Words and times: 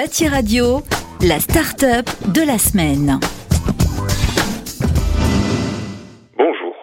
Bâti 0.00 0.26
Radio, 0.28 0.80
la 1.20 1.36
start-up 1.36 2.08
de 2.32 2.40
la 2.40 2.56
semaine. 2.56 3.20
Bonjour, 6.38 6.74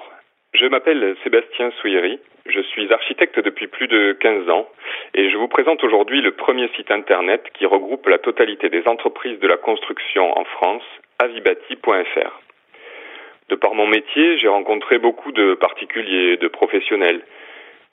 je 0.54 0.68
m'appelle 0.68 1.16
Sébastien 1.24 1.72
Souillery, 1.82 2.20
je 2.46 2.62
suis 2.62 2.94
architecte 2.94 3.40
depuis 3.40 3.66
plus 3.66 3.88
de 3.88 4.16
15 4.22 4.52
ans 4.52 4.68
et 5.16 5.32
je 5.32 5.38
vous 5.38 5.48
présente 5.48 5.84
aujourd'hui 5.84 6.22
le 6.22 6.34
premier 6.34 6.70
site 6.76 6.92
internet 6.92 7.42
qui 7.58 7.66
regroupe 7.66 8.06
la 8.06 8.20
totalité 8.20 8.70
des 8.70 8.84
entreprises 8.86 9.40
de 9.40 9.48
la 9.48 9.58
construction 9.58 10.38
en 10.38 10.46
France, 10.46 10.86
avibati.fr. 11.18 12.42
De 13.50 13.56
par 13.56 13.74
mon 13.74 13.88
métier, 13.88 14.38
j'ai 14.38 14.48
rencontré 14.48 15.00
beaucoup 15.00 15.32
de 15.32 15.56
particuliers, 15.56 16.38
de 16.38 16.48
professionnels, 16.48 17.24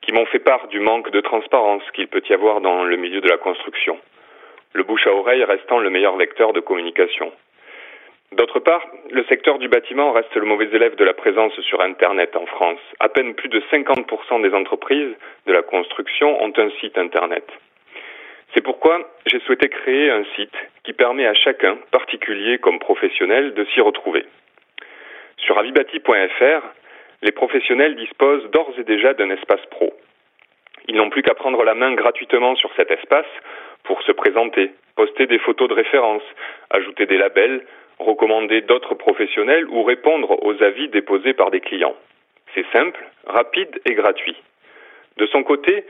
qui 0.03 0.13
m'ont 0.13 0.27
fait 0.27 0.45
part 0.45 0.69
du 0.69 0.81
manque 0.81 1.11
de 1.13 1.23
transparence 1.23 1.83
qu'il 1.95 2.09
peut 2.09 2.23
y 2.29 2.35
avoir 2.35 2.61
dans 2.61 2.85
le 2.85 2.99
milieu 2.99 3.23
de 3.23 3.29
la 3.29 3.39
construction 3.39 3.99
le 4.75 4.83
bouche 4.83 5.07
à 5.07 5.13
oreille 5.13 5.45
restant 5.45 5.79
le 5.79 5.89
meilleur 5.89 6.17
vecteur 6.17 6.53
de 6.53 6.61
communication. 6.61 7.33
D'autre 8.33 8.59
part, 8.59 8.85
le 9.11 9.23
secteur 9.25 9.59
du 9.59 9.69
bâtiment 9.69 10.11
reste 10.13 10.35
le 10.35 10.45
mauvais 10.45 10.69
élève 10.73 10.97
de 10.97 11.05
la 11.05 11.15
présence 11.15 11.59
sur 11.61 11.81
Internet 11.81 12.35
en 12.35 12.47
France. 12.47 12.81
À 12.99 13.09
peine 13.09 13.35
plus 13.35 13.49
de 13.49 13.61
50% 13.71 14.43
des 14.43 14.53
entreprises 14.55 15.15
de 15.47 15.53
la 15.53 15.63
construction 15.63 16.43
ont 16.43 16.53
un 16.57 16.71
site 16.81 16.99
Internet. 16.99 17.45
C'est 18.53 18.61
pourquoi 18.61 19.09
j'ai 19.27 19.39
souhaité 19.41 19.69
créer 19.69 20.11
un 20.11 20.25
site 20.37 20.57
qui 20.83 20.93
permet 20.93 21.27
à 21.27 21.35
chacun, 21.35 21.79
particulier 21.93 22.59
comme 22.59 22.81
professionnel, 22.81 23.55
de 23.55 23.65
s'y 23.67 23.81
retrouver. 23.81 24.25
Sur 25.39 25.59
avibati.fr, 25.59 26.63
les 27.23 27.33
professionnels 27.33 27.95
disposent 27.95 28.51
d'ores 28.51 28.75
et 28.79 28.85
déjà 28.85 29.15
d'un 29.15 29.31
espace 29.31 29.65
pro. 29.71 29.95
Ils 30.89 30.97
n'ont 30.97 31.11
plus 31.11 31.23
qu'à 31.23 31.35
prendre 31.35 31.63
la 31.65 31.75
main 31.75 31.95
gratuitement 31.95 32.57
sur 32.57 32.71
cet 32.77 32.91
espace 32.91 33.27
pour 33.85 34.03
se 34.03 34.13
présenter, 34.13 34.73
poster 34.97 35.27
des 35.27 35.39
photos 35.39 35.69
de 35.69 35.75
référence, 35.75 36.23
ajouter 36.71 37.07
des 37.07 37.19
labels, 37.19 37.65
recommander 37.99 38.63
d'autres 38.63 38.95
professionnels 38.95 39.67
ou 39.69 39.83
répondre 39.83 40.43
aux 40.45 40.63
avis 40.63 40.89
déposés 40.89 41.35
par 41.35 41.51
des 41.51 41.61
clients. 41.61 41.95
C'est 42.55 42.67
simple, 42.73 43.03
rapide 43.27 43.81
et 43.85 43.95
gratuit. 43.95 44.37
De 45.17 45.27
son 45.27 45.43
côté, 45.43 45.85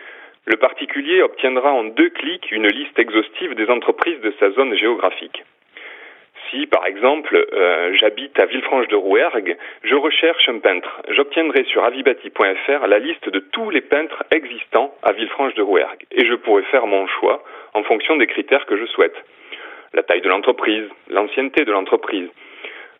le 0.46 0.56
particulier 0.56 1.22
obtiendra 1.22 1.72
en 1.72 1.84
deux 1.84 2.10
clics 2.10 2.50
une 2.52 2.68
liste 2.68 2.98
exhaustive 2.98 3.54
des 3.54 3.70
entreprises 3.70 4.20
de 4.20 4.34
sa 4.38 4.50
zone 4.50 4.74
géographique. 4.76 5.42
Si, 6.50 6.66
par 6.66 6.86
exemple, 6.86 7.36
euh, 7.52 7.94
j'habite 7.94 8.38
à 8.38 8.46
Villefranche-de-Rouergue, 8.46 9.56
je 9.82 9.94
recherche 9.94 10.48
un 10.48 10.58
peintre. 10.58 11.02
J'obtiendrai 11.08 11.64
sur 11.64 11.84
avibati.fr 11.84 12.86
la 12.86 12.98
liste 12.98 13.28
de 13.28 13.38
tous 13.38 13.70
les 13.70 13.80
peintres 13.80 14.24
existants 14.30 14.94
à 15.02 15.12
Villefranche-de-Rouergue 15.12 16.04
et 16.12 16.26
je 16.26 16.34
pourrai 16.34 16.62
faire 16.64 16.86
mon 16.86 17.06
choix 17.06 17.42
en 17.72 17.82
fonction 17.82 18.16
des 18.16 18.26
critères 18.26 18.66
que 18.66 18.76
je 18.76 18.86
souhaite. 18.86 19.16
La 19.94 20.02
taille 20.02 20.20
de 20.20 20.28
l'entreprise, 20.28 20.84
l'ancienneté 21.08 21.64
de 21.64 21.72
l'entreprise, 21.72 22.28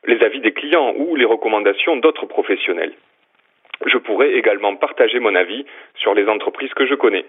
les 0.06 0.22
avis 0.22 0.40
des 0.40 0.52
clients 0.52 0.94
ou 0.96 1.16
les 1.16 1.24
recommandations 1.24 1.96
d'autres 1.96 2.26
professionnels. 2.26 2.92
Je 3.86 3.98
pourrais 3.98 4.32
également 4.32 4.76
partager 4.76 5.18
mon 5.18 5.34
avis 5.34 5.66
sur 5.96 6.14
les 6.14 6.28
entreprises 6.28 6.72
que 6.74 6.86
je 6.86 6.94
connais 6.94 7.24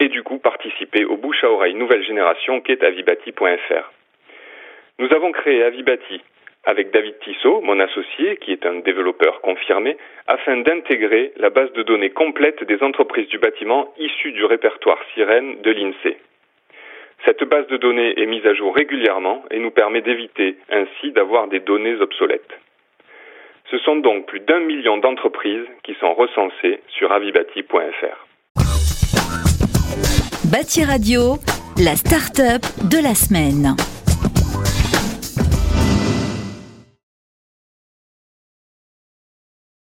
et 0.00 0.08
du 0.08 0.22
coup 0.22 0.38
participer 0.38 1.04
au 1.04 1.16
bouche 1.16 1.42
à 1.42 1.50
oreille 1.50 1.74
nouvelle 1.74 2.04
génération 2.04 2.60
qu'est 2.60 2.82
avibati.fr. 2.82 3.90
Nous 4.98 5.12
avons 5.14 5.30
créé 5.30 5.62
Avibati 5.62 6.20
avec 6.64 6.90
David 6.90 7.14
Tissot, 7.20 7.60
mon 7.62 7.78
associé, 7.80 8.36
qui 8.38 8.52
est 8.52 8.66
un 8.66 8.80
développeur 8.80 9.40
confirmé, 9.40 9.96
afin 10.26 10.56
d'intégrer 10.58 11.32
la 11.36 11.50
base 11.50 11.72
de 11.72 11.82
données 11.82 12.10
complète 12.10 12.64
des 12.64 12.82
entreprises 12.82 13.28
du 13.28 13.38
bâtiment 13.38 13.94
issues 13.98 14.32
du 14.32 14.44
répertoire 14.44 14.98
sirène 15.14 15.62
de 15.62 15.70
l'INSEE. 15.70 16.18
Cette 17.24 17.44
base 17.44 17.66
de 17.68 17.76
données 17.76 18.20
est 18.20 18.26
mise 18.26 18.44
à 18.44 18.54
jour 18.54 18.74
régulièrement 18.74 19.44
et 19.50 19.60
nous 19.60 19.70
permet 19.70 20.02
d'éviter 20.02 20.56
ainsi 20.68 21.12
d'avoir 21.12 21.48
des 21.48 21.60
données 21.60 21.94
obsolètes. 21.94 22.58
Ce 23.70 23.78
sont 23.78 23.96
donc 23.96 24.26
plus 24.26 24.40
d'un 24.40 24.60
million 24.60 24.98
d'entreprises 24.98 25.66
qui 25.84 25.94
sont 26.00 26.12
recensées 26.12 26.80
sur 26.88 27.12
avibati.fr. 27.12 28.26
Bâti 30.50 30.84
Radio, 30.84 31.36
la 31.76 31.94
start-up 31.94 32.62
de 32.90 33.02
la 33.02 33.14
semaine. 33.14 33.76